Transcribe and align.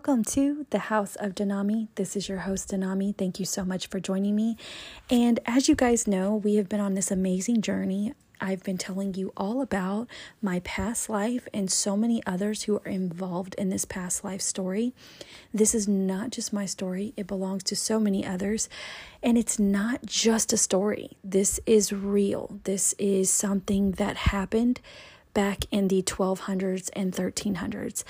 welcome 0.00 0.24
to 0.24 0.64
the 0.70 0.78
House 0.78 1.14
of 1.16 1.34
Danami. 1.34 1.88
This 1.96 2.16
is 2.16 2.26
your 2.26 2.38
host, 2.38 2.70
Danami. 2.70 3.14
Thank 3.14 3.38
you 3.38 3.44
so 3.44 3.66
much 3.66 3.86
for 3.88 4.00
joining 4.00 4.34
me. 4.34 4.56
And 5.10 5.38
as 5.44 5.68
you 5.68 5.74
guys 5.74 6.06
know, 6.06 6.34
we 6.36 6.54
have 6.54 6.70
been 6.70 6.80
on 6.80 6.94
this 6.94 7.10
amazing 7.10 7.60
journey. 7.60 8.14
I've 8.40 8.62
been 8.62 8.78
telling 8.78 9.12
you 9.12 9.30
all 9.36 9.60
about 9.60 10.08
my 10.40 10.60
past 10.60 11.10
life 11.10 11.46
and 11.52 11.70
so 11.70 11.98
many 11.98 12.22
others 12.24 12.62
who 12.62 12.78
are 12.78 12.88
involved 12.88 13.54
in 13.56 13.68
this 13.68 13.84
past 13.84 14.24
life 14.24 14.40
story. 14.40 14.94
This 15.52 15.74
is 15.74 15.86
not 15.86 16.30
just 16.30 16.50
my 16.50 16.64
story, 16.64 17.12
it 17.18 17.26
belongs 17.26 17.62
to 17.64 17.76
so 17.76 18.00
many 18.00 18.24
others. 18.24 18.70
And 19.22 19.36
it's 19.36 19.58
not 19.58 20.06
just 20.06 20.50
a 20.54 20.56
story, 20.56 21.18
this 21.22 21.60
is 21.66 21.92
real. 21.92 22.58
This 22.64 22.94
is 22.94 23.30
something 23.30 23.90
that 23.92 24.16
happened 24.16 24.80
back 25.34 25.64
in 25.70 25.88
the 25.88 26.02
1200s 26.02 26.90
and 26.94 27.12
1300s. 27.12 28.02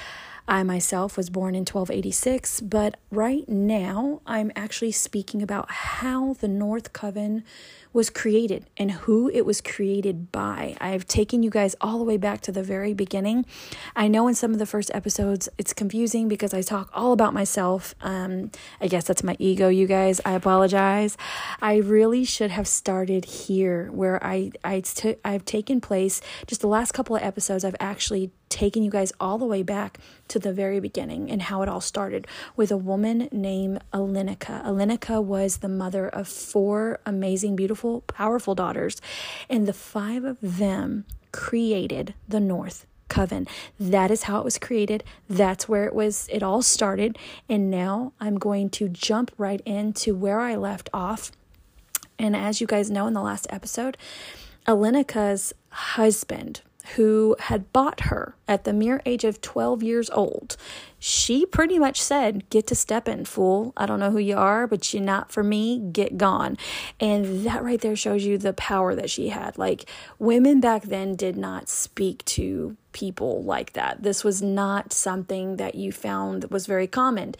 I 0.51 0.65
myself 0.65 1.17
was 1.17 1.31
born 1.31 1.55
in 1.55 1.61
1286, 1.61 2.63
but 2.63 2.97
right 3.13 3.49
now 3.49 4.21
I'm 4.27 4.51
actually 4.57 4.91
speaking 4.91 5.43
about 5.43 5.71
how 5.71 6.35
the 6.35 6.49
North 6.49 6.93
Coven 6.93 7.45
was 7.93 8.11
created 8.11 8.67
and 8.77 8.91
who 8.91 9.31
it 9.31 9.47
was 9.47 9.61
created 9.61 10.33
by. 10.33 10.77
I've 10.81 11.07
taken 11.07 11.45
you 11.45 11.51
guys 11.51 11.77
all 11.81 11.99
the 11.99 12.05
way 12.05 12.17
back 12.17 12.41
to 12.43 12.53
the 12.53 12.65
very 12.65 12.95
beginning. 12.95 13.47
I 13.95 14.09
know 14.09 14.27
in 14.27 14.35
some 14.35 14.53
of 14.53 14.59
the 14.59 14.67
first 14.67 14.91
episodes 14.93 15.49
it's 15.57 15.73
confusing 15.73 16.27
because 16.27 16.53
I 16.53 16.63
talk 16.63 16.91
all 16.93 17.13
about 17.13 17.33
myself. 17.33 17.95
Um, 18.01 18.51
I 18.81 18.89
guess 18.89 19.05
that's 19.05 19.23
my 19.23 19.37
ego, 19.39 19.69
you 19.69 19.87
guys. 19.87 20.21
I 20.25 20.33
apologize. 20.33 21.17
I 21.63 21.77
really 21.77 22.25
should 22.25 22.51
have 22.51 22.67
started 22.67 23.25
here 23.25 23.89
where 23.93 24.23
I, 24.25 24.51
I 24.65 24.81
t- 24.81 25.17
I've 25.25 25.45
taken 25.45 25.81
place. 25.81 26.21
Just 26.49 26.61
the 26.61 26.67
last 26.67 26.91
couple 26.91 27.15
of 27.15 27.23
episodes, 27.23 27.65
I've 27.65 27.77
actually 27.79 28.33
taken 28.51 28.83
you 28.83 28.91
guys 28.91 29.13
all 29.19 29.39
the 29.39 29.47
way 29.47 29.63
back 29.63 29.99
to 30.29 30.39
the 30.39 30.53
very 30.53 30.81
beginning 30.81 31.31
and 31.31 31.43
how 31.43 31.63
it 31.63 31.69
all 31.69 31.81
started 31.81 32.27
with 32.57 32.71
a 32.71 32.77
woman 32.77 33.29
named 33.33 33.81
Alenika. 33.93 34.63
Alenika 34.65 35.23
was 35.23 35.59
the 35.59 35.69
mother 35.69 36.09
of 36.09 36.29
four 36.29 37.01
amazing, 37.07 37.57
beautiful, 37.57 38.03
powerful 38.03 38.55
daughters, 38.55 39.01
and 39.49 39.67
the 39.67 39.73
five 39.73 40.25
of 40.25 40.37
them 40.43 41.07
created 41.33 42.15
the 42.29 42.41
North 42.41 42.87
coven. 43.09 43.47
That 43.79 44.11
is 44.11 44.25
how 44.25 44.39
it 44.39 44.45
was 44.45 44.59
created. 44.59 45.05
That's 45.29 45.69
where 45.69 45.85
it 45.85 45.95
was 45.95 46.29
it 46.31 46.43
all 46.43 46.63
started. 46.63 47.19
And 47.49 47.71
now 47.71 48.13
I'm 48.21 48.39
going 48.39 48.71
to 48.71 48.89
jump 48.89 49.33
right 49.37 49.61
into 49.67 50.15
where 50.15 50.41
I 50.41 50.57
left 50.57 50.89
off. 50.93 51.33
And 52.19 52.37
as 52.37 52.61
you 52.61 52.67
guys 52.67 52.91
know 52.91 53.07
in 53.07 53.15
the 53.15 53.23
last 53.23 53.47
episode, 53.51 53.97
Alenika's 54.67 55.53
husband 55.71 56.61
who 56.97 57.37
had 57.39 57.73
bought 57.73 58.01
her 58.01 58.35
at 58.49 58.65
the 58.65 58.73
mere 58.73 59.01
age 59.07 59.25
of 59.25 59.41
12 59.41 59.83
years 59.83 60.11
old, 60.11 60.57
she 60.99 61.47
pretty 61.47 61.79
much 61.79 62.01
said, 62.01 62.49
Get 62.51 62.67
to 62.69 62.75
stepping, 62.75 63.25
fool. 63.25 63.73
I 63.77 63.87
don't 63.87 64.01
know 64.01 64.11
who 64.11 64.19
you 64.19 64.37
are, 64.37 64.67
but 64.67 64.93
you're 64.93 65.03
not 65.03 65.33
for 65.33 65.43
me. 65.43 65.79
Get 65.79 66.19
gone. 66.19 66.59
And 67.01 67.45
that 67.45 67.63
right 67.63 67.81
there 67.81 67.97
shows 67.97 68.25
you 68.25 68.37
the 68.37 68.53
power 68.53 68.95
that 68.95 69.11
she 69.11 69.29
had. 69.29 69.57
Like, 69.57 69.89
women 70.19 70.61
back 70.61 70.83
then 70.83 71.17
did 71.17 71.37
not 71.37 71.69
speak 71.69 72.25
to 72.27 72.77
people 72.93 73.43
like 73.43 73.73
that. 73.73 74.03
This 74.03 74.25
was 74.25 74.43
not 74.43 74.93
something 74.93 75.57
that 75.57 75.75
you 75.75 75.93
found 75.93 76.45
was 76.51 76.67
very 76.67 76.87
common. 76.87 77.35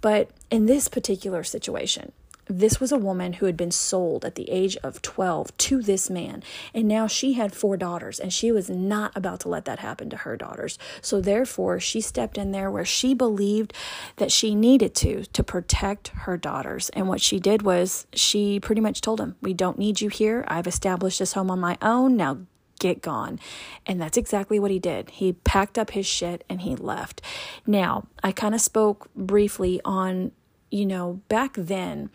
But 0.00 0.30
in 0.50 0.66
this 0.66 0.88
particular 0.88 1.42
situation, 1.44 2.12
this 2.46 2.80
was 2.80 2.92
a 2.92 2.98
woman 2.98 3.34
who 3.34 3.46
had 3.46 3.56
been 3.56 3.70
sold 3.70 4.24
at 4.24 4.34
the 4.34 4.50
age 4.50 4.76
of 4.82 5.02
12 5.02 5.56
to 5.56 5.82
this 5.82 6.08
man, 6.08 6.42
and 6.72 6.86
now 6.86 7.06
she 7.06 7.34
had 7.34 7.54
four 7.54 7.76
daughters, 7.76 8.20
and 8.20 8.32
she 8.32 8.52
was 8.52 8.70
not 8.70 9.12
about 9.16 9.40
to 9.40 9.48
let 9.48 9.64
that 9.64 9.80
happen 9.80 10.10
to 10.10 10.18
her 10.18 10.36
daughters. 10.36 10.78
So, 11.00 11.20
therefore, 11.20 11.80
she 11.80 12.00
stepped 12.00 12.38
in 12.38 12.52
there 12.52 12.70
where 12.70 12.84
she 12.84 13.14
believed 13.14 13.72
that 14.16 14.32
she 14.32 14.54
needed 14.54 14.94
to 14.96 15.24
to 15.24 15.44
protect 15.44 16.08
her 16.08 16.36
daughters. 16.36 16.88
And 16.90 17.08
what 17.08 17.20
she 17.20 17.40
did 17.40 17.62
was 17.62 18.06
she 18.12 18.60
pretty 18.60 18.80
much 18.80 19.00
told 19.00 19.20
him, 19.20 19.36
We 19.40 19.54
don't 19.54 19.78
need 19.78 20.00
you 20.00 20.08
here. 20.08 20.44
I've 20.48 20.66
established 20.66 21.18
this 21.18 21.32
home 21.32 21.50
on 21.50 21.60
my 21.60 21.76
own. 21.82 22.16
Now 22.16 22.38
get 22.78 23.02
gone. 23.02 23.40
And 23.86 24.00
that's 24.00 24.16
exactly 24.16 24.58
what 24.58 24.70
he 24.70 24.78
did. 24.78 25.10
He 25.10 25.32
packed 25.32 25.78
up 25.78 25.90
his 25.90 26.06
shit 26.06 26.44
and 26.48 26.60
he 26.60 26.76
left. 26.76 27.22
Now, 27.66 28.06
I 28.22 28.32
kind 28.32 28.54
of 28.54 28.60
spoke 28.60 29.08
briefly 29.14 29.80
on 29.84 30.32
you 30.70 30.86
know, 30.86 31.20
back 31.28 31.54
then, 31.54 32.10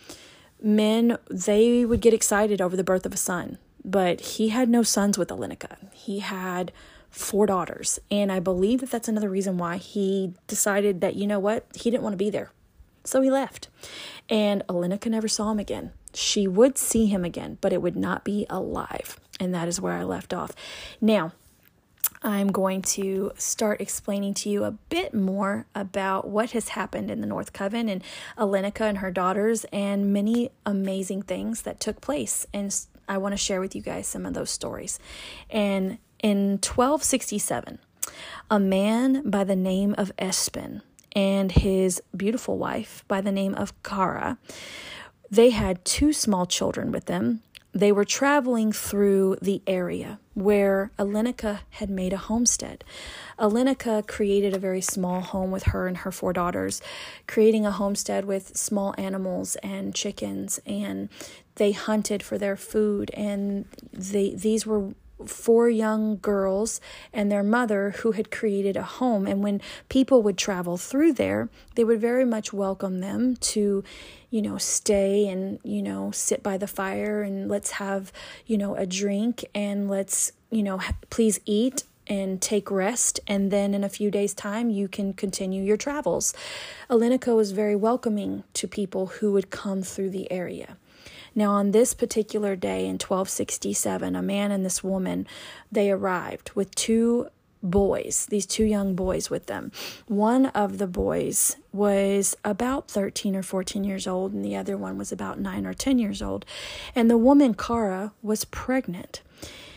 men, 0.62 1.18
they 1.30 1.86
would 1.86 2.02
get 2.02 2.14
excited 2.14 2.62
over 2.62 2.76
the 2.76 2.84
birth 2.84 3.06
of 3.06 3.14
a 3.14 3.18
son, 3.18 3.58
but 3.84 4.22
he 4.22 4.50
had 4.50 4.70
no 4.70 4.84
sons 4.84 5.18
with 5.18 5.30
Alenika. 5.30 5.78
He 5.94 6.20
had 6.20 6.72
four 7.10 7.46
daughters. 7.46 8.00
And 8.10 8.32
I 8.32 8.40
believe 8.40 8.80
that 8.80 8.90
that's 8.90 9.08
another 9.08 9.30
reason 9.30 9.58
why 9.58 9.78
he 9.78 10.34
decided 10.48 11.02
that, 11.02 11.16
you 11.16 11.28
know 11.28 11.40
what, 11.40 11.66
he 11.76 11.92
didn't 11.92 12.04
want 12.04 12.14
to 12.14 12.18
be 12.18 12.30
there. 12.30 12.52
So 13.04 13.22
he 13.22 13.30
left. 13.30 13.68
And 14.30 14.64
Alenika 14.68 15.10
never 15.10 15.28
saw 15.28 15.52
him 15.52 15.60
again. 15.60 15.92
She 16.14 16.48
would 16.48 16.78
see 16.78 17.08
him 17.08 17.26
again, 17.26 17.58
but 17.62 17.74
it 17.74 17.82
would 17.82 17.96
not 17.96 18.24
be 18.24 18.46
alive. 18.50 19.20
And 19.40 19.54
that 19.54 19.68
is 19.68 19.82
where 19.82 19.94
I 19.94 20.04
left 20.04 20.34
off. 20.34 20.54
Now, 21.00 21.34
I'm 22.24 22.52
going 22.52 22.84
to 22.84 23.32
start 23.36 23.82
explaining 23.82 24.36
to 24.36 24.50
you 24.50 24.64
a 24.64 24.72
bit 24.72 25.14
more 25.14 25.66
about 25.74 26.28
what 26.28 26.52
has 26.52 26.70
happened 26.70 27.09
in 27.09 27.20
the 27.20 27.28
North 27.28 27.52
Coven 27.52 27.90
and 27.90 28.04
Alenika 28.38 28.82
and 28.82 29.00
her 29.00 29.09
daughters 29.09 29.66
and 29.74 30.14
many 30.14 30.52
amazing 30.64 31.24
things 31.24 31.64
that 31.64 31.80
took 31.80 32.00
place. 32.00 32.46
And 32.54 32.76
I 33.09 33.18
want 33.18 33.34
to 33.34 33.38
share 33.38 33.59
with 33.59 33.76
you 33.76 33.82
guys 33.82 34.08
some 34.08 34.28
of 34.28 34.36
those 34.36 34.52
stories. 34.52 35.00
And 35.50 35.98
in 36.22 36.59
1267, 36.59 37.80
a 38.52 38.59
man 38.59 39.28
by 39.28 39.44
the 39.44 39.56
name 39.56 39.96
of 39.98 40.16
Espen 40.18 40.82
and 41.14 41.52
his 41.52 42.02
beautiful 42.16 42.58
wife 42.59 43.03
by 43.08 43.22
the 43.22 43.32
name 43.32 43.56
of 43.56 43.74
Kara, 43.82 44.38
they 45.32 45.50
had 45.50 45.84
two 45.86 46.14
small 46.14 46.46
children 46.46 46.92
with 46.92 47.06
them 47.06 47.42
they 47.74 47.92
were 47.92 48.06
traveling 48.06 48.72
through 48.72 49.38
the 49.42 49.62
area 49.66 50.20
where 50.34 50.92
Alenika 51.00 51.59
had 51.72 51.90
made 51.90 52.14
a 52.14 52.18
homestead. 52.18 52.84
Alenika 53.40 54.06
created 54.08 54.54
a 54.54 54.59
very 54.59 54.82
small 54.82 55.22
home 55.22 55.52
with 55.52 55.64
her 55.64 55.88
and 55.88 55.98
her 55.98 56.12
four 56.12 56.34
daughters, 56.34 56.82
creating 57.28 57.66
a 57.66 57.72
homestead 57.72 58.26
with 58.26 58.58
small 58.58 58.94
animals 58.98 59.56
and 59.58 59.96
chickens, 59.96 60.59
and 60.66 61.09
they 61.56 61.72
hunted 61.72 62.24
for 62.24 62.38
their 62.38 62.58
food. 62.58 63.12
And 63.14 63.66
they, 63.94 64.36
these 64.36 64.66
were 64.66 64.94
four 65.26 65.70
young 65.70 66.18
girls 66.18 66.82
and 67.14 67.32
their 67.32 67.44
mother 67.44 67.92
who 68.00 68.12
had 68.12 68.32
created 68.32 68.76
a 68.76 68.84
home. 68.84 69.28
And 69.28 69.44
when 69.44 69.62
people 69.90 70.22
would 70.24 70.38
travel 70.38 70.78
through 70.78 71.14
there, 71.14 71.50
they 71.76 71.84
would 71.84 72.00
very 72.00 72.26
much 72.26 72.54
welcome 72.54 73.00
them 73.00 73.36
to, 73.38 73.84
you 74.30 74.42
know, 74.42 74.58
stay 74.58 75.28
and, 75.28 75.59
you 75.64 75.82
know, 75.82 76.12
sit 76.12 76.42
by 76.42 76.58
the 76.58 76.68
fire 76.68 77.22
and 77.22 77.50
let's 77.50 77.72
have, 77.72 78.12
you 78.46 78.58
know, 78.58 78.76
a 78.76 78.86
drink 78.86 79.46
and 79.54 79.90
let's, 79.90 80.32
you 80.50 80.64
know, 80.64 80.80
please 81.09 81.40
eat 81.46 81.84
and 82.08 82.42
take 82.42 82.70
rest 82.70 83.20
and 83.28 83.52
then 83.52 83.74
in 83.74 83.84
a 83.84 83.90
few 83.90 84.12
days 84.12 84.34
time 84.34 84.70
you 84.70 84.88
can 84.88 85.14
continue 85.14 85.64
your 85.64 85.78
travels. 85.78 86.34
Alenika 86.90 87.36
was 87.36 87.52
very 87.52 87.76
welcoming 87.76 88.44
to 88.53 88.68
people 88.68 89.08
who 89.08 89.32
would 89.32 89.50
come 89.50 89.82
through 89.82 90.09
the 90.09 90.30
area. 90.32 90.78
Now, 91.34 91.52
on 91.52 91.72
this 91.72 91.94
particular 91.94 92.56
day 92.56 92.81
in 92.81 92.94
1267, 92.94 94.16
a 94.16 94.22
man 94.22 94.52
and 94.52 94.66
this 94.66 94.84
woman, 94.84 95.28
they 95.72 95.90
arrived 95.90 96.52
with 96.56 96.75
two 96.75 97.30
boys, 97.64 98.25
these 98.30 98.46
two 98.46 98.64
young 98.64 98.96
boys 98.96 99.30
with 99.30 99.46
them. 99.46 99.72
One 100.08 100.47
of 100.47 100.78
the 100.78 100.88
boys 100.88 101.58
was 101.72 102.36
about 102.44 102.90
13 102.90 103.36
or 103.36 103.44
14 103.44 103.84
years 103.84 104.08
old, 104.08 104.34
and 104.34 104.44
the 104.44 104.56
other 104.56 104.78
one 104.78 104.97
was 104.97 105.12
about 105.12 105.40
9 105.40 105.66
or 105.66 105.74
10 105.74 106.00
years 106.00 106.22
old. 106.22 106.46
And 106.96 107.09
the 107.09 107.18
woman, 107.18 107.53
Kara, 107.53 108.14
was 108.22 108.46
pregnant. 108.46 109.22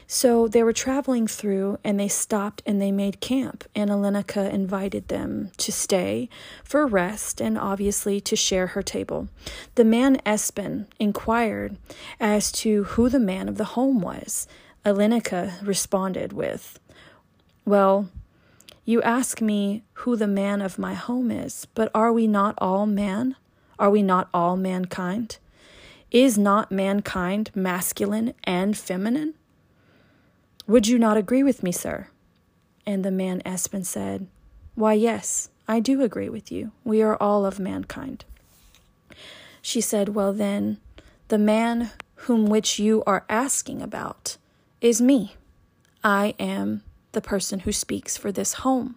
So 0.06 0.49
they 0.49 0.62
were 0.62 0.73
traveling 0.73 1.27
through 1.27 1.79
and 1.83 1.99
they 1.99 2.09
stopped 2.09 2.62
and 2.67 2.81
they 2.81 2.93
made 2.93 3.21
camp. 3.21 3.65
And 3.75 3.91
Alenika 3.91 4.53
invited 4.53 5.09
them 5.09 5.51
to 5.56 5.73
stay 5.73 6.29
for 6.62 6.87
rest 6.87 7.41
and 7.41 7.59
obviously 7.59 8.21
to 8.23 8.37
share 8.37 8.69
her 8.69 8.83
table. 8.83 9.29
The 9.75 9.85
man 9.85 10.17
Espen 10.27 10.87
inquired 11.01 11.77
as 12.21 12.53
to 12.53 12.85
who 12.85 13.09
the 13.09 13.21
man 13.21 13.49
of 13.49 13.56
the 13.56 13.65
home 13.65 14.01
was. 14.01 14.47
Alenika 14.85 15.67
responded 15.67 16.33
with, 16.33 16.79
Well, 17.65 18.11
you 18.85 19.01
ask 19.01 19.41
me 19.41 19.83
who 19.95 20.15
the 20.15 20.27
man 20.27 20.61
of 20.61 20.79
my 20.79 20.93
home 20.93 21.31
is, 21.31 21.67
but 21.75 21.91
are 21.95 22.12
we 22.12 22.27
not 22.27 22.55
all 22.59 22.85
man? 22.85 23.35
Are 23.79 23.91
we 23.91 24.03
not 24.03 24.29
all 24.35 24.56
mankind? 24.56 25.39
Is 26.11 26.37
not 26.37 26.71
mankind 26.71 27.51
masculine 27.55 28.35
and 28.45 28.77
feminine? 28.77 29.35
Would 30.66 30.88
you 30.88 30.99
not 30.99 31.19
agree 31.19 31.43
with 31.43 31.62
me, 31.62 31.72
sir? 31.72 32.08
And 32.87 33.05
the 33.05 33.11
man 33.11 33.43
Espen 33.44 33.84
said, 33.84 34.26
Why, 34.75 34.94
yes, 34.94 35.50
I 35.69 35.78
do 35.78 36.02
agree 36.02 36.31
with 36.31 36.50
you. 36.50 36.72
We 36.84 37.02
are 37.02 37.16
all 37.16 37.44
of 37.44 37.58
mankind. 37.58 38.25
She 39.61 39.82
said, 39.82 40.11
Well, 40.11 40.32
then, 40.32 40.78
the 41.28 41.38
man 41.38 41.90
whom 42.14 42.46
which 42.46 42.78
you 42.78 43.02
are 43.06 43.26
asking 43.28 43.82
about 43.82 44.38
is 44.81 45.02
me. 45.02 45.37
I 46.02 46.34
am 46.38 46.82
the 47.12 47.20
person 47.20 47.60
who 47.60 47.72
speaks 47.72 48.17
for 48.17 48.32
this 48.32 48.55
home. 48.55 48.96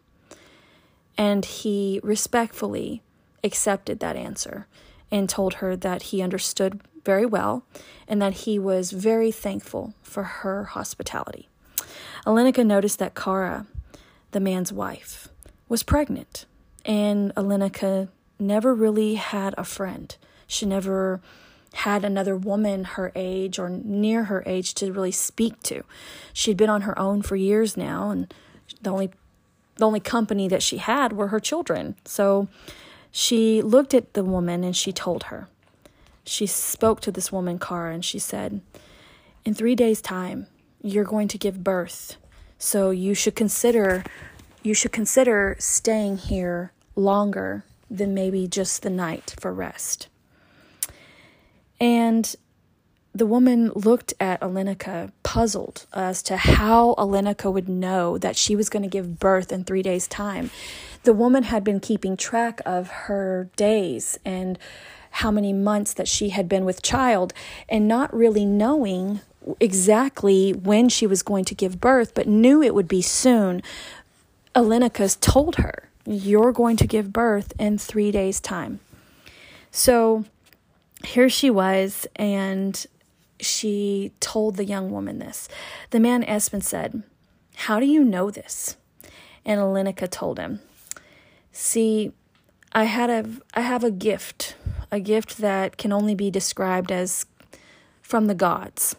And 1.18 1.44
he 1.44 2.00
respectfully 2.02 3.02
accepted 3.44 4.00
that 4.00 4.16
answer 4.16 4.68
and 5.12 5.30
told 5.30 5.56
her 5.56 5.76
that 5.76 6.04
he 6.04 6.22
understood 6.22 6.80
very 7.04 7.26
well 7.26 7.64
and 8.08 8.22
that 8.22 8.34
he 8.34 8.58
was 8.58 8.92
very 8.92 9.32
thankful 9.32 9.94
for 10.02 10.24
her 10.24 10.66
hospitality. 10.66 11.50
Alenika 12.26 12.66
noticed 12.66 13.00
that 13.00 13.16
Kara, 13.16 13.66
the 14.32 14.40
man's 14.40 14.74
wife, 14.74 15.30
was 15.70 15.84
pregnant, 15.84 16.46
and 16.86 17.34
Alenika 17.36 18.10
never 18.40 18.74
really 18.74 19.16
had 19.16 19.54
a 19.58 19.64
friend. 19.64 20.16
She 20.48 20.66
never 20.66 21.22
had 21.74 22.04
another 22.04 22.36
woman 22.36 22.84
her 22.84 23.12
age 23.16 23.60
or 23.60 23.70
near 23.70 24.26
her 24.26 24.44
age 24.46 24.74
to 24.76 24.92
really 24.92 25.12
speak 25.12 25.62
to. 25.64 25.84
She'd 26.34 26.58
been 26.58 26.70
on 26.70 26.82
her 26.82 26.98
own 26.98 27.22
for 27.22 27.36
years 27.36 27.78
now, 27.78 28.10
and 28.10 28.34
the 28.82 28.90
only 28.90 29.12
the 29.76 29.86
only 29.86 30.00
company 30.00 30.48
that 30.48 30.64
she 30.64 30.78
had 30.78 31.14
were 31.14 31.28
her 31.28 31.40
children. 31.40 31.96
So 32.04 32.48
she 33.12 33.62
looked 33.62 33.94
at 33.94 34.14
the 34.14 34.24
woman 34.24 34.64
and 34.64 34.76
she 34.76 34.92
told 34.92 35.24
her. 35.24 35.48
She 36.24 36.48
spoke 36.48 37.00
to 37.02 37.12
this 37.12 37.32
woman, 37.32 37.60
Kara, 37.60 37.94
and 37.94 38.04
she 38.04 38.20
said, 38.20 38.62
In 39.46 39.54
three 39.54 39.76
days' 39.76 40.02
time, 40.02 40.48
you're 40.88 41.04
going 41.04 41.28
to 41.30 41.38
give 41.38 41.64
birth. 41.64 42.18
So 42.58 42.90
you 42.90 43.14
should 43.14 43.36
consider 43.36 44.04
you 44.64 44.74
should 44.74 44.92
consider 44.92 45.56
staying 45.60 46.18
here 46.18 46.72
longer 46.96 47.64
than 47.90 48.14
maybe 48.14 48.48
just 48.48 48.82
the 48.82 48.90
night 48.90 49.36
for 49.40 49.54
rest. 49.54 50.08
And 51.80 52.36
the 53.14 53.26
woman 53.26 53.72
looked 53.74 54.14
at 54.20 54.42
Alenika, 54.42 55.12
puzzled 55.24 55.86
as 55.94 56.22
to 56.24 56.38
how 56.38 56.96
Alenika 56.98 57.52
would 57.52 57.70
know 57.70 58.18
that 58.18 58.36
she 58.36 58.56
was 58.56 58.70
going 58.70 58.84
to 58.84 58.90
give 58.90 59.20
birth 59.20 59.52
in 59.52 59.64
three 59.64 59.82
days' 59.82 60.08
time. 60.08 60.52
The 61.04 61.14
woman 61.14 61.44
had 61.44 61.64
been 61.64 61.80
keeping 61.80 62.18
track 62.18 62.62
of 62.66 62.90
her 62.90 63.50
days 63.56 64.20
and 64.26 64.60
how 65.12 65.32
many 65.32 65.54
months 65.54 65.94
that 65.94 66.08
she 66.08 66.30
had 66.30 66.50
been 66.50 66.66
with 66.66 66.82
child 66.82 67.34
and 67.70 67.88
not 67.88 68.14
really 68.14 68.46
knowing 68.46 69.22
exactly 69.60 70.54
when 70.54 70.90
she 70.90 71.08
was 71.08 71.24
going 71.24 71.46
to 71.46 71.56
give 71.56 71.80
birth, 71.80 72.14
but 72.14 72.28
knew 72.28 72.62
it 72.62 72.76
would 72.76 72.88
be 72.88 73.02
soon. 73.02 73.62
Alenika's 74.56 75.16
told 75.16 75.56
her, 75.56 75.90
You're 76.06 76.52
going 76.52 76.78
to 76.78 76.88
give 76.88 77.14
birth 77.14 77.54
in 77.60 77.78
three 77.78 78.12
days' 78.12 78.40
time. 78.40 78.80
So 79.72 80.26
here 81.04 81.30
she 81.30 81.50
was, 81.50 82.08
and 82.16 82.86
she 83.40 84.12
told 84.20 84.56
the 84.56 84.66
young 84.66 84.92
woman 84.92 85.20
this. 85.20 85.48
The 85.92 86.00
man 86.00 86.24
Espen 86.24 86.64
said, 86.64 87.04
How 87.56 87.80
do 87.80 87.86
you 87.86 88.04
know 88.04 88.32
this? 88.32 88.78
And 89.46 89.60
Alenika 89.60 90.10
told 90.10 90.40
him, 90.40 90.60
See, 91.52 92.12
I 92.74 92.84
had 92.84 93.10
a 93.10 93.26
I 93.54 93.62
have 93.62 93.84
a 93.84 93.92
gift, 93.92 94.56
a 94.92 95.00
gift 95.00 95.38
that 95.38 95.78
can 95.78 95.92
only 95.92 96.16
be 96.16 96.30
described 96.30 96.92
as 96.92 97.26
from 98.08 98.28
the 98.28 98.36
gods. 98.36 98.96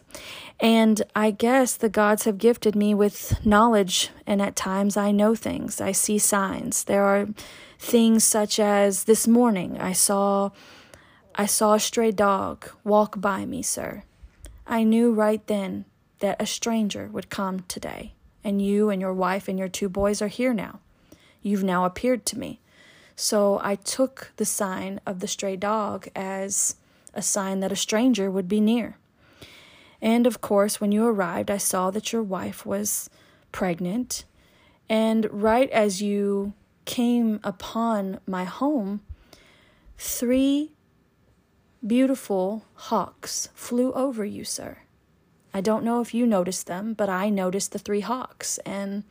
And 0.59 1.01
I 1.15 1.31
guess 1.31 1.75
the 1.75 1.89
gods 1.89 2.25
have 2.25 2.37
gifted 2.37 2.75
me 2.75 2.93
with 2.93 3.43
knowledge, 3.43 4.09
and 4.27 4.39
at 4.39 4.55
times 4.55 4.95
I 4.95 5.11
know 5.11 5.33
things. 5.33 5.81
I 5.81 5.93
see 5.93 6.19
signs. 6.19 6.83
There 6.83 7.03
are 7.03 7.27
things 7.79 8.23
such 8.23 8.59
as 8.59 9.05
this 9.05 9.27
morning 9.27 9.79
I 9.79 9.93
saw 9.93 10.51
I 11.33 11.45
saw 11.45 11.73
a 11.73 11.79
stray 11.79 12.11
dog 12.11 12.69
walk 12.83 13.19
by 13.19 13.45
me, 13.45 13.61
sir. 13.63 14.03
I 14.67 14.83
knew 14.83 15.11
right 15.11 15.45
then 15.47 15.85
that 16.19 16.39
a 16.39 16.45
stranger 16.45 17.07
would 17.11 17.29
come 17.29 17.61
today, 17.61 18.13
and 18.43 18.61
you 18.61 18.89
and 18.89 19.01
your 19.01 19.13
wife 19.13 19.47
and 19.47 19.57
your 19.57 19.69
two 19.69 19.89
boys 19.89 20.21
are 20.21 20.27
here 20.27 20.53
now. 20.53 20.81
You've 21.41 21.63
now 21.63 21.85
appeared 21.85 22.25
to 22.27 22.37
me. 22.37 22.59
So 23.15 23.59
I 23.63 23.75
took 23.75 24.33
the 24.35 24.45
sign 24.45 24.99
of 25.05 25.19
the 25.19 25.27
stray 25.27 25.55
dog 25.55 26.09
as 26.15 26.75
a 27.13 27.21
sign 27.21 27.59
that 27.61 27.71
a 27.71 27.75
stranger 27.75 28.29
would 28.29 28.47
be 28.47 28.61
near. 28.61 28.98
And 30.01 30.25
of 30.25 30.41
course, 30.41 30.79
when 30.79 30.91
you 30.91 31.05
arrived, 31.05 31.51
I 31.51 31.57
saw 31.57 31.91
that 31.91 32.13
your 32.13 32.23
wife 32.23 32.65
was 32.65 33.09
pregnant. 33.51 34.25
And 34.87 35.27
right 35.31 35.69
as 35.71 36.01
you 36.01 36.53
came 36.85 37.39
upon 37.43 38.19
my 38.25 38.45
home, 38.45 39.01
three 39.97 40.71
beautiful 41.85 42.65
hawks 42.73 43.49
flew 43.53 43.93
over 43.93 44.25
you, 44.25 44.43
sir. 44.43 44.79
I 45.53 45.61
don't 45.61 45.83
know 45.83 45.99
if 46.01 46.13
you 46.13 46.25
noticed 46.27 46.67
them, 46.67 46.93
but 46.93 47.09
I 47.09 47.29
noticed 47.29 47.71
the 47.71 47.79
three 47.79 48.01
hawks, 48.01 48.59
and 48.59 49.03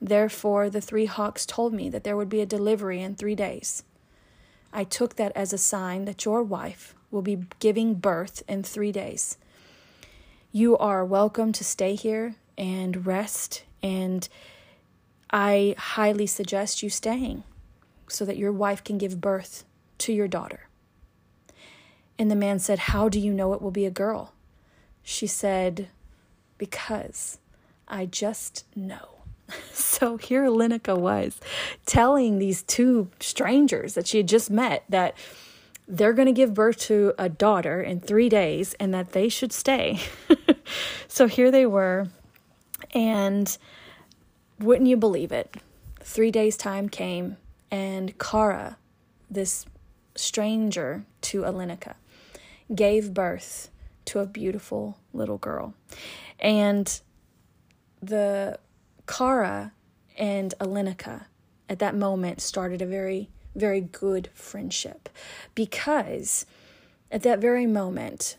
therefore 0.00 0.70
the 0.70 0.80
three 0.80 1.06
hawks 1.06 1.44
told 1.44 1.72
me 1.72 1.88
that 1.90 2.04
there 2.04 2.16
would 2.16 2.28
be 2.28 2.40
a 2.40 2.46
delivery 2.46 3.00
in 3.00 3.14
three 3.14 3.34
days. 3.34 3.82
I 4.72 4.84
took 4.84 5.16
that 5.16 5.32
as 5.34 5.52
a 5.52 5.58
sign 5.58 6.04
that 6.04 6.24
your 6.24 6.42
wife 6.42 6.94
will 7.10 7.22
be 7.22 7.44
giving 7.58 7.94
birth 7.94 8.42
in 8.48 8.62
three 8.62 8.92
days. 8.92 9.36
You 10.52 10.76
are 10.78 11.04
welcome 11.04 11.52
to 11.52 11.62
stay 11.62 11.94
here 11.94 12.34
and 12.58 13.06
rest, 13.06 13.62
and 13.84 14.28
I 15.30 15.76
highly 15.78 16.26
suggest 16.26 16.82
you 16.82 16.90
staying 16.90 17.44
so 18.08 18.24
that 18.24 18.36
your 18.36 18.50
wife 18.50 18.82
can 18.82 18.98
give 18.98 19.20
birth 19.20 19.64
to 19.98 20.12
your 20.12 20.26
daughter. 20.26 20.66
And 22.18 22.32
the 22.32 22.34
man 22.34 22.58
said, 22.58 22.80
How 22.80 23.08
do 23.08 23.20
you 23.20 23.32
know 23.32 23.52
it 23.52 23.62
will 23.62 23.70
be 23.70 23.86
a 23.86 23.92
girl? 23.92 24.32
She 25.04 25.28
said, 25.28 25.86
Because 26.58 27.38
I 27.86 28.06
just 28.06 28.64
know. 28.74 29.08
So 29.72 30.16
here 30.16 30.44
Alenika 30.44 30.96
was 30.98 31.38
telling 31.84 32.38
these 32.38 32.62
two 32.62 33.10
strangers 33.20 33.94
that 33.94 34.06
she 34.06 34.16
had 34.16 34.28
just 34.28 34.50
met 34.50 34.82
that 34.88 35.14
they're 35.90 36.12
going 36.12 36.26
to 36.26 36.32
give 36.32 36.54
birth 36.54 36.76
to 36.76 37.12
a 37.18 37.28
daughter 37.28 37.82
in 37.82 38.00
three 38.00 38.28
days 38.28 38.74
and 38.74 38.94
that 38.94 39.10
they 39.10 39.28
should 39.28 39.52
stay. 39.52 40.00
so 41.08 41.26
here 41.26 41.50
they 41.50 41.66
were. 41.66 42.06
And 42.94 43.56
wouldn't 44.60 44.88
you 44.88 44.96
believe 44.96 45.32
it? 45.32 45.56
Three 46.00 46.30
days' 46.30 46.56
time 46.56 46.88
came, 46.88 47.36
and 47.70 48.18
Kara, 48.18 48.78
this 49.30 49.66
stranger 50.14 51.04
to 51.22 51.42
Alenika, 51.42 51.94
gave 52.74 53.12
birth 53.12 53.70
to 54.06 54.20
a 54.20 54.26
beautiful 54.26 54.98
little 55.12 55.38
girl. 55.38 55.74
And 56.38 57.00
the 58.00 58.58
Kara 59.06 59.72
and 60.16 60.54
Alenika 60.60 61.26
at 61.68 61.80
that 61.80 61.94
moment 61.94 62.40
started 62.40 62.80
a 62.80 62.86
very, 62.86 63.28
very 63.54 63.80
good 63.80 64.30
friendship 64.34 65.08
because 65.54 66.46
at 67.10 67.22
that 67.22 67.40
very 67.40 67.66
moment, 67.66 68.36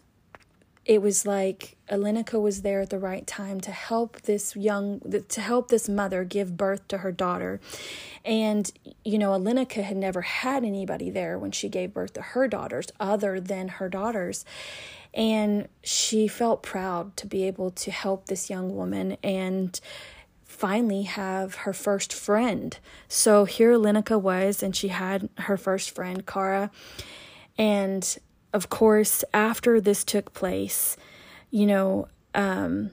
it 0.85 1.01
was 1.01 1.25
like 1.25 1.77
Alenika 1.89 2.41
was 2.41 2.63
there 2.63 2.81
at 2.81 2.89
the 2.89 2.97
right 2.97 3.27
time 3.27 3.61
to 3.61 3.71
help 3.71 4.21
this 4.21 4.55
young 4.55 4.99
to 5.27 5.41
help 5.41 5.67
this 5.67 5.87
mother 5.87 6.23
give 6.23 6.57
birth 6.57 6.87
to 6.87 6.99
her 6.99 7.11
daughter. 7.11 7.59
And 8.25 8.71
you 9.05 9.19
know, 9.19 9.31
Alenika 9.31 9.83
had 9.83 9.97
never 9.97 10.21
had 10.21 10.63
anybody 10.63 11.09
there 11.09 11.37
when 11.37 11.51
she 11.51 11.69
gave 11.69 11.93
birth 11.93 12.13
to 12.13 12.21
her 12.21 12.47
daughters 12.47 12.87
other 12.99 13.39
than 13.39 13.67
her 13.67 13.89
daughters. 13.89 14.43
And 15.13 15.67
she 15.83 16.27
felt 16.27 16.63
proud 16.63 17.15
to 17.17 17.27
be 17.27 17.43
able 17.43 17.69
to 17.71 17.91
help 17.91 18.25
this 18.25 18.49
young 18.49 18.75
woman 18.75 19.17
and 19.21 19.79
finally 20.61 21.01
have 21.01 21.55
her 21.65 21.73
first 21.73 22.13
friend. 22.13 22.77
So 23.07 23.45
here 23.45 23.73
Alenika 23.73 24.21
was 24.21 24.61
and 24.61 24.75
she 24.75 24.89
had 24.89 25.27
her 25.39 25.57
first 25.57 25.89
friend, 25.89 26.23
Kara. 26.23 26.69
And 27.57 28.03
of 28.53 28.69
course, 28.69 29.23
after 29.33 29.81
this 29.81 30.03
took 30.03 30.35
place, 30.35 30.97
you 31.49 31.65
know, 31.65 32.07
um, 32.35 32.91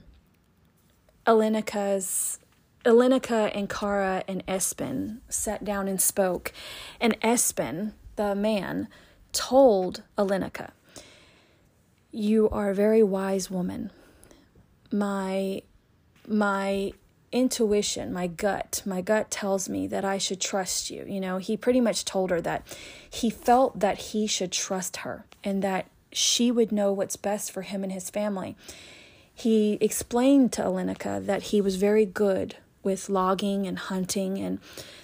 Alenika's 1.27 2.39
Alenika 2.85 3.51
and 3.53 3.69
Kara 3.69 4.23
and 4.27 4.43
Espen 4.47 5.19
sat 5.29 5.63
down 5.63 5.87
and 5.87 6.01
spoke, 6.01 6.51
and 6.99 7.21
Espen, 7.21 7.91
the 8.15 8.33
man, 8.33 8.87
told 9.31 10.01
Alenika, 10.17 10.71
"You 12.11 12.49
are 12.49 12.71
a 12.71 12.75
very 12.75 13.03
wise 13.03 13.51
woman. 13.51 13.91
My 14.91 15.61
my 16.27 16.93
intuition, 17.31 18.11
my 18.13 18.27
gut, 18.27 18.81
my 18.85 19.01
gut 19.01 19.29
tells 19.31 19.69
me 19.69 19.87
that 19.87 20.05
I 20.05 20.17
should 20.17 20.41
trust 20.41 20.89
you. 20.89 21.05
You 21.07 21.19
know, 21.19 21.37
he 21.37 21.57
pretty 21.57 21.81
much 21.81 22.05
told 22.05 22.29
her 22.29 22.41
that 22.41 22.65
he 23.09 23.29
felt 23.29 23.79
that 23.79 23.97
he 23.97 24.27
should 24.27 24.51
trust 24.51 24.97
her 24.97 25.25
and 25.43 25.61
that 25.63 25.87
she 26.11 26.51
would 26.51 26.71
know 26.71 26.91
what's 26.91 27.15
best 27.15 27.51
for 27.51 27.61
him 27.61 27.83
and 27.83 27.91
his 27.91 28.09
family. 28.09 28.55
He 29.33 29.77
explained 29.79 30.51
to 30.53 30.63
Alenika 30.63 31.25
that 31.25 31.43
he 31.43 31.61
was 31.61 31.75
very 31.75 32.05
good 32.05 32.57
with 32.83 33.09
logging 33.09 33.67
and 33.67 33.77
hunting 33.77 34.37
and 34.37 34.59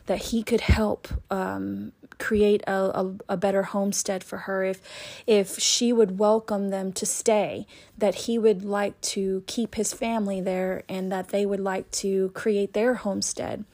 that 0.05 0.17
he 0.25 0.43
could 0.43 0.61
help 0.61 1.07
um, 1.29 1.91
create 2.17 2.61
a, 2.67 2.71
a, 2.71 3.15
a, 3.29 3.37
better 3.37 3.63
homestead 3.63 4.23
for 4.23 4.39
her 4.39 4.63
if 4.63 4.81
if 5.27 5.59
she 5.59 5.91
would 5.91 6.17
welcome 6.17 6.69
them 6.69 6.93
to 6.93 7.05
stay 7.05 7.65
that 7.97 8.15
he 8.15 8.37
would 8.37 8.63
like 8.63 8.99
to 9.01 9.43
keep 9.47 9.75
his 9.75 9.93
family 9.93 10.39
there 10.39 10.83
and 10.87 11.11
that 11.11 11.29
they 11.29 11.45
would 11.45 11.59
like 11.59 11.89
to 11.91 12.29
create 12.29 12.73
their 12.73 12.95
homestead 12.95 13.65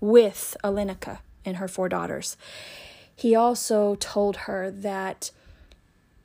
with 0.00 0.56
Alenika 0.62 1.18
and 1.44 1.56
her 1.56 1.68
four 1.68 1.88
daughters. 1.88 2.36
He 3.14 3.34
also 3.34 3.94
told 3.94 4.36
her 4.36 4.70
that 4.70 5.30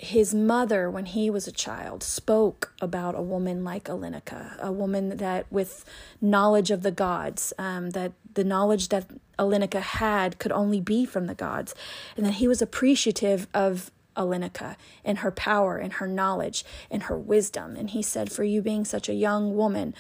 his 0.02 0.34
mother, 0.34 0.90
when 0.90 1.06
he 1.06 1.30
was 1.30 1.48
a 1.48 1.52
child, 1.52 2.02
spoke 2.02 2.74
about 2.82 3.14
a 3.14 3.22
woman 3.22 3.64
like 3.64 3.84
Alenika, 3.84 4.58
a 4.58 4.72
woman 4.72 5.16
that 5.18 5.46
with 5.52 5.86
knowledge 6.20 6.72
of 6.72 6.82
the 6.82 6.90
gods, 6.90 7.54
um, 7.60 7.92
that 7.92 8.12
the 8.34 8.44
knowledge 8.44 8.90
that 8.90 9.06
Alenika 9.38 9.80
had 9.80 10.40
could 10.40 10.52
only 10.52 10.82
be 10.82 11.06
from 11.06 11.28
the 11.28 11.36
gods, 11.36 11.76
and 12.18 12.26
that 12.26 12.34
he 12.36 12.48
was 12.48 12.64
appreciative 12.64 13.48
of 13.54 13.92
Alenika 14.18 14.76
and 15.06 15.20
her 15.20 15.30
power 15.30 15.78
and 15.78 15.94
her 15.94 16.08
knowledge 16.08 16.66
and 16.90 17.04
her 17.04 17.18
wisdom. 17.18 17.76
And 17.76 17.92
he 17.92 18.02
said, 18.02 18.32
For 18.32 18.44
you 18.44 18.64
being 18.64 18.86
such 18.86 19.08
a 19.08 19.14
young 19.14 19.56
woman, 19.56 19.94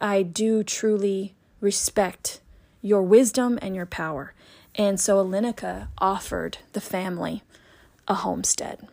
I 0.00 0.24
do 0.24 0.64
truly 0.64 1.36
respect 1.60 2.40
your 2.82 3.02
wisdom 3.02 3.60
and 3.62 3.76
your 3.76 3.86
power. 3.86 4.34
And 4.74 4.98
so 4.98 5.24
Alenika 5.24 5.86
offered 5.98 6.58
the 6.72 6.80
family 6.80 7.44
a 8.08 8.14
homestead 8.14 8.88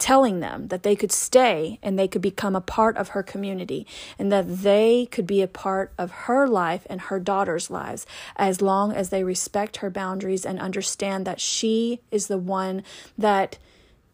telling 0.00 0.40
them 0.40 0.68
that 0.68 0.82
they 0.82 0.96
could 0.96 1.12
stay 1.12 1.78
and 1.82 1.96
they 1.96 2.08
could 2.08 2.22
become 2.22 2.56
a 2.56 2.60
part 2.60 2.96
of 2.96 3.10
her 3.10 3.22
community 3.22 3.86
and 4.18 4.32
that 4.32 4.62
they 4.62 5.06
could 5.12 5.26
be 5.26 5.42
a 5.42 5.46
part 5.46 5.92
of 5.98 6.10
her 6.10 6.48
life 6.48 6.86
and 6.88 7.02
her 7.02 7.20
daughter's 7.20 7.70
lives 7.70 8.06
as 8.34 8.62
long 8.62 8.92
as 8.92 9.10
they 9.10 9.22
respect 9.22 9.76
her 9.76 9.90
boundaries 9.90 10.46
and 10.46 10.58
understand 10.58 11.26
that 11.26 11.38
she 11.38 12.00
is 12.10 12.26
the 12.26 12.38
one 12.38 12.82
that 13.16 13.58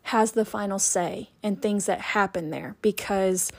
has 0.03 0.33
the 0.33 0.45
final 0.45 0.79
say 0.79 1.31
in 1.43 1.57
things 1.57 1.87
that 1.87 2.01
happen 2.01 2.51
there 2.51 2.77
because 2.83 3.53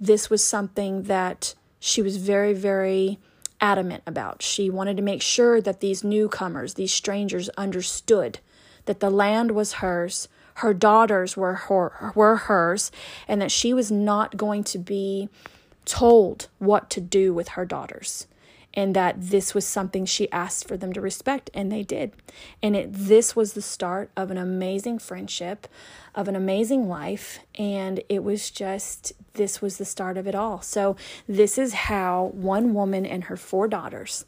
this 0.00 0.30
was 0.30 0.42
something 0.42 1.04
that 1.04 1.54
she 1.78 2.00
was 2.00 2.16
very, 2.16 2.54
very 2.54 3.18
adamant 3.60 4.02
about. 4.06 4.42
She 4.42 4.70
wanted 4.70 4.96
to 4.96 5.02
make 5.02 5.20
sure 5.20 5.60
that 5.60 5.80
these 5.80 6.02
newcomers, 6.02 6.74
these 6.74 6.92
strangers, 6.92 7.50
understood 7.50 8.38
that 8.86 9.00
the 9.00 9.10
land 9.10 9.50
was 9.50 9.74
hers 9.74 10.26
her 10.60 10.74
daughters 10.74 11.36
were 11.36 11.54
her, 11.54 12.12
were 12.14 12.36
hers 12.36 12.90
and 13.26 13.40
that 13.40 13.50
she 13.50 13.72
was 13.72 13.90
not 13.90 14.36
going 14.36 14.64
to 14.64 14.78
be 14.78 15.28
told 15.84 16.48
what 16.58 16.90
to 16.90 17.00
do 17.00 17.32
with 17.32 17.48
her 17.48 17.64
daughters 17.64 18.26
and 18.74 18.94
that 18.94 19.16
this 19.18 19.54
was 19.54 19.66
something 19.66 20.04
she 20.04 20.30
asked 20.30 20.68
for 20.68 20.76
them 20.76 20.92
to 20.92 21.00
respect 21.00 21.50
and 21.54 21.72
they 21.72 21.82
did. 21.82 22.12
And 22.62 22.76
it 22.76 22.92
this 22.92 23.34
was 23.34 23.54
the 23.54 23.62
start 23.62 24.10
of 24.16 24.30
an 24.30 24.36
amazing 24.36 24.98
friendship 24.98 25.66
of 26.14 26.28
an 26.28 26.36
amazing 26.36 26.88
life 26.88 27.40
and 27.56 28.02
it 28.08 28.22
was 28.22 28.50
just 28.50 29.12
this 29.34 29.62
was 29.62 29.78
the 29.78 29.84
start 29.84 30.16
of 30.16 30.26
it 30.26 30.34
all. 30.34 30.60
So 30.60 30.96
this 31.26 31.58
is 31.58 31.72
how 31.72 32.30
one 32.34 32.74
woman 32.74 33.06
and 33.06 33.24
her 33.24 33.36
four 33.36 33.66
daughters 33.66 34.24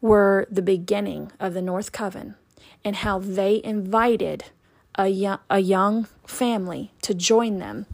were 0.00 0.46
the 0.50 0.62
beginning 0.62 1.32
of 1.40 1.54
the 1.54 1.62
north 1.62 1.92
coven 1.92 2.34
and 2.84 2.96
how 2.96 3.18
they 3.18 3.62
invited 3.64 4.44
a 4.94 5.08
young, 5.08 5.38
a 5.50 5.60
young 5.60 6.06
family 6.26 6.92
to 7.02 7.14
join 7.14 7.58
them 7.58 7.86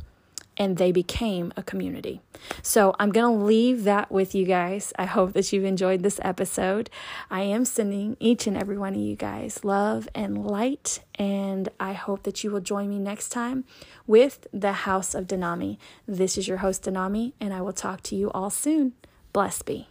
and 0.61 0.77
they 0.77 0.93
became 0.93 1.53
a 1.57 1.63
community. 1.63 2.21
So 2.61 2.95
I'm 2.99 3.13
going 3.13 3.39
to 3.39 3.45
leave 3.45 3.85
that 3.85 4.13
with 4.13 4.35
you 4.35 4.45
guys. 4.45 4.93
I 4.99 5.07
hope 5.07 5.33
that 5.33 5.53
you've 5.53 5.65
enjoyed 5.65 6.03
this 6.03 6.21
episode. 6.23 6.91
I 7.31 7.41
am 7.43 7.65
sending 7.65 8.19
each 8.21 8.47
and 8.47 8.59
every 8.59 8.77
one 8.77 8.95
of 8.95 9.01
you 9.01 9.17
guys 9.17 9.65
love 9.65 10.07
and 10.15 10.47
light, 10.47 11.01
and 11.15 11.71
I 11.81 11.95
hope 11.95 12.25
that 12.25 12.45
you 12.45 12.51
will 12.51 12.61
join 12.61 12.91
me 12.91 12.99
next 12.99 13.31
time 13.31 13.65
with 14.07 14.47
the 14.53 14.73
House 14.73 15.15
of 15.15 15.27
Denami. 15.27 15.79
This 16.07 16.37
is 16.37 16.47
your 16.47 16.59
host, 16.59 16.85
Denami, 16.85 17.33
and 17.41 17.55
I 17.55 17.63
will 17.63 17.73
talk 17.73 18.03
to 18.05 18.15
you 18.15 18.31
all 18.33 18.51
soon. 18.51 18.93
Bless 19.33 19.63
be. 19.63 19.90